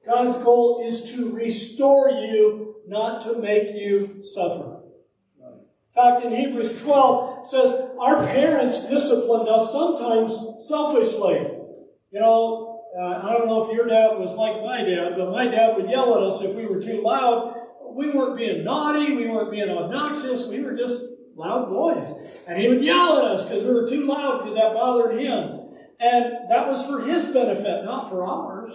[0.06, 4.71] God's goal is to restore you, not to make you suffer.
[5.94, 11.48] Fact, in Hebrews 12 it says, Our parents disciplined us sometimes selfishly.
[12.10, 15.48] You know, uh, I don't know if your dad was like my dad, but my
[15.48, 17.56] dad would yell at us if we were too loud.
[17.94, 21.02] We weren't being naughty, we weren't being obnoxious, we were just
[21.36, 22.14] loud boys.
[22.48, 25.60] And he would yell at us because we were too loud because that bothered him.
[26.00, 28.74] And that was for his benefit, not for ours.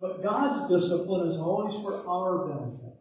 [0.00, 2.94] But God's discipline is always for our benefit.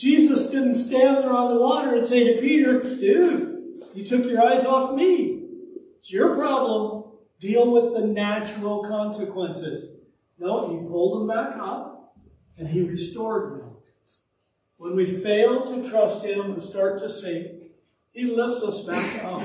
[0.00, 4.42] Jesus didn't stand there on the water and say to Peter, Dude, you took your
[4.42, 5.42] eyes off me.
[5.98, 7.04] It's your problem.
[7.38, 9.90] Deal with the natural consequences.
[10.38, 12.16] No, he pulled them back up
[12.56, 13.76] and he restored them.
[14.78, 17.48] When we fail to trust him and start to sink,
[18.12, 19.42] he lifts us back up.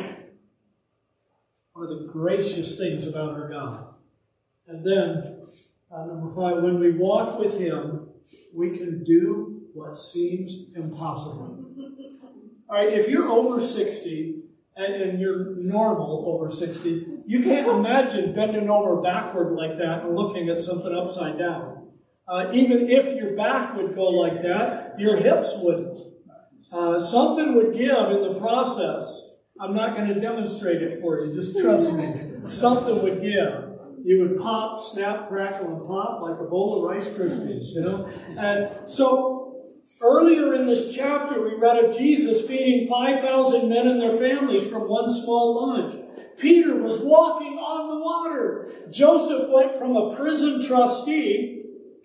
[1.74, 3.88] One of the gracious things about our God.
[4.68, 5.46] And then,
[5.92, 8.08] uh, number five, when we walk with him,
[8.54, 11.66] we can do what seems impossible.
[12.70, 14.44] All right, if you're over 60
[14.76, 20.16] and, and you're normal over 60, you can't imagine bending over backward like that and
[20.16, 21.90] looking at something upside down.
[22.28, 26.00] Uh, even if your back would go like that, your hips wouldn't.
[26.72, 29.30] Uh, something would give in the process.
[29.60, 32.32] I'm not going to demonstrate it for you, just trust me.
[32.48, 33.66] Something would give.
[34.04, 38.08] You would pop, snap, crackle, and pop like a bowl of Rice Krispies, you know?
[38.38, 39.45] And so
[40.02, 44.90] earlier in this chapter, we read of Jesus feeding 5,000 men and their families from
[44.90, 45.96] one small lunch.
[46.38, 48.70] Peter was walking on the water.
[48.92, 51.64] Joseph went from a prison trustee,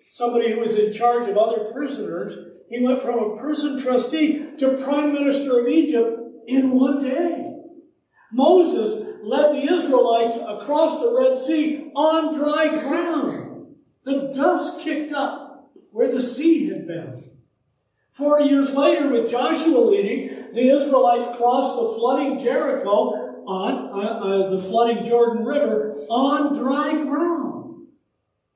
[0.09, 2.33] somebody who was in charge of other prisoners,
[2.71, 6.17] he went from a prison trustee to prime minister of Egypt
[6.47, 7.53] in one day.
[8.31, 13.75] Moses led the Israelites across the Red Sea on dry ground.
[14.05, 17.30] The dust kicked up where the sea had been.
[18.11, 24.49] Forty years later, with Joshua leading, the Israelites crossed the flooding Jericho on uh, uh,
[24.49, 27.87] the flooding Jordan River on dry ground.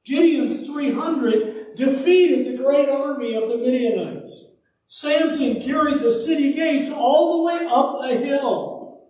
[0.05, 4.45] Gideon's 300 defeated the great army of the Midianites.
[4.87, 9.09] Samson carried the city gates all the way up a hill.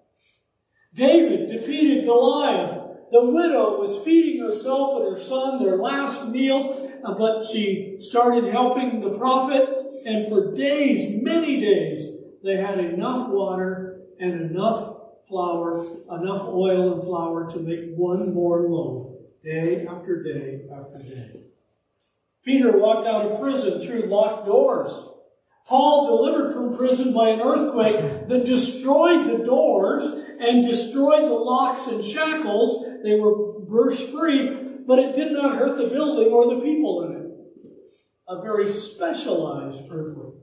[0.93, 2.74] David defeated Goliath.
[3.16, 8.43] The widow was feeding herself and her son their last meal, uh, but she started
[8.51, 9.70] helping the prophet,
[10.05, 12.09] and for days, many days,
[12.43, 14.97] they had enough water and enough
[15.30, 21.39] flour, enough oil and flour to make one more loaf, day after day after day.
[22.43, 24.91] Peter walked out of prison through locked doors.
[25.68, 30.03] Paul delivered from prison by an earthquake that destroyed the doors
[30.39, 32.86] and destroyed the locks and shackles.
[33.03, 37.11] They were burst free, but it did not hurt the building or the people in
[37.13, 37.22] it.
[38.28, 40.34] a very specialized earthly.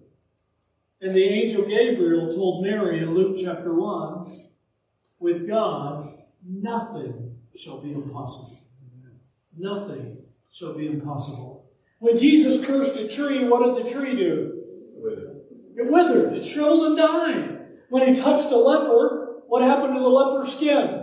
[1.00, 4.24] And the angel Gabriel told Mary in Luke chapter 1
[5.18, 6.04] with God,
[6.44, 8.58] nothing shall be impossible.
[9.58, 10.18] Nothing
[10.50, 11.70] shall be impossible.
[11.98, 14.61] When Jesus cursed a tree, what did the tree do?
[15.76, 17.58] It withered, it shriveled and died.
[17.88, 21.02] When he touched a leper, what happened to the leper's skin?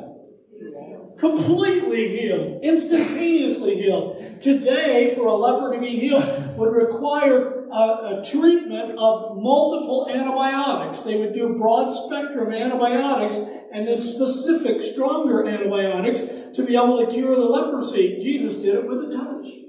[1.17, 4.41] Completely healed, instantaneously healed.
[4.41, 11.01] Today, for a leper to be healed would require a, a, treatment of multiple antibiotics.
[11.01, 13.37] They would do broad spectrum antibiotics
[13.71, 16.21] and then specific, stronger antibiotics
[16.55, 18.19] to be able to cure the leprosy.
[18.21, 19.68] Jesus did it with a touch.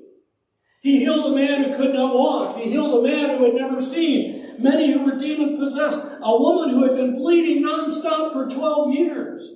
[0.81, 2.57] He healed a man who could not walk.
[2.57, 4.55] He healed a man who had never seen.
[4.59, 6.01] Many who were demon possessed.
[6.23, 9.49] A woman who had been bleeding nonstop for 12 years.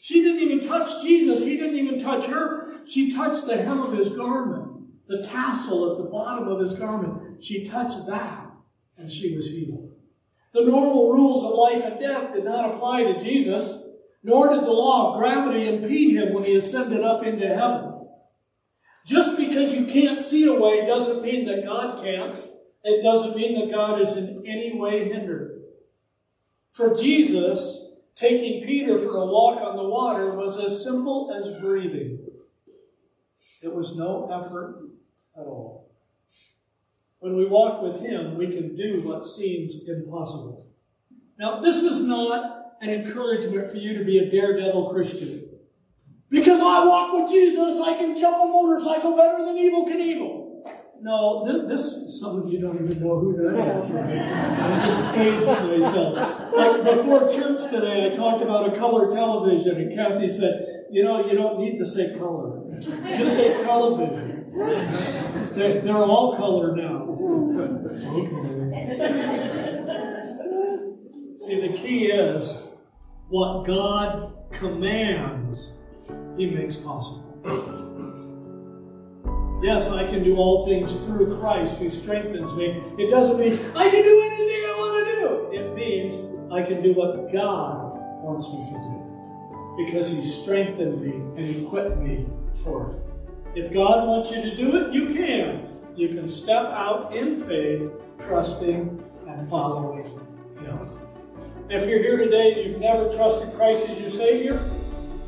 [0.00, 1.44] She didn't even touch Jesus.
[1.44, 2.72] He didn't even touch her.
[2.86, 7.42] She touched the hem of his garment, the tassel at the bottom of his garment.
[7.42, 8.50] She touched that,
[8.96, 9.92] and she was healed.
[10.54, 13.82] The normal rules of life and death did not apply to Jesus,
[14.22, 17.92] nor did the law of gravity impede him when he ascended up into heaven.
[19.06, 22.34] Just because you can't see a way doesn't mean that God can't.
[22.84, 25.62] It doesn't mean that God is in any way hindered.
[26.72, 32.18] For Jesus, taking Peter for a walk on the water was as simple as breathing.
[33.62, 34.90] It was no effort
[35.34, 35.90] at all.
[37.20, 40.66] When we walk with Him, we can do what seems impossible.
[41.38, 45.45] Now, this is not an encouragement for you to be a daredevil Christian.
[46.30, 50.46] Because I walk with Jesus, I can jump a motorcycle better than Evel Knievel.
[51.02, 53.90] No, this, some of you don't even know who that is.
[54.60, 55.46] I just aged
[55.84, 56.52] myself.
[56.52, 61.24] Like before church today, I talked about a color television, and Kathy said, You know,
[61.26, 64.50] you don't need to say color, just say television.
[65.54, 67.06] They're, they're all color now.
[71.38, 72.64] See, the key is
[73.28, 75.75] what God commands
[76.36, 77.22] he makes possible.
[79.62, 82.82] Yes, I can do all things through Christ who strengthens me.
[82.98, 85.58] It doesn't mean I can do anything I want to do.
[85.58, 86.14] It means
[86.52, 91.96] I can do what God wants me to do because He strengthened me and equipped
[91.96, 92.26] me
[92.62, 92.96] for it.
[93.54, 95.68] If God wants you to do it, you can.
[95.96, 100.88] You can step out in faith, trusting and following Him.
[101.70, 104.62] If you're here today and you've never trusted Christ as your Savior,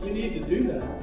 [0.05, 0.98] you need to do that.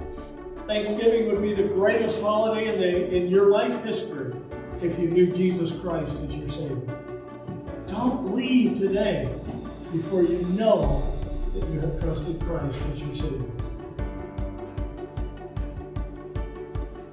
[0.67, 4.35] Thanksgiving would be the greatest holiday in, the, in your life history
[4.81, 6.99] if you knew Jesus Christ as your Savior.
[7.87, 9.31] Don't leave today
[9.91, 11.13] before you know
[11.53, 13.51] that you have trusted Christ as your Savior.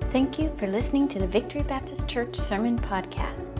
[0.09, 3.50] Thank you for listening to the Victory Baptist Church Sermon Podcast.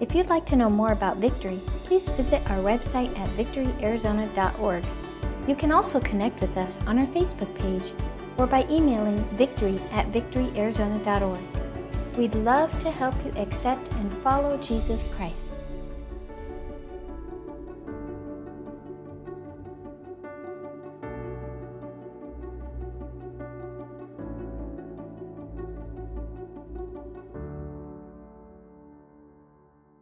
[0.00, 4.84] If you'd like to know more about Victory, please visit our website at victoryarizona.org.
[5.48, 7.92] You can also connect with us on our Facebook page
[8.38, 11.40] or by emailing victory at victoryarizona.org.
[12.16, 15.45] We'd love to help you accept and follow Jesus Christ.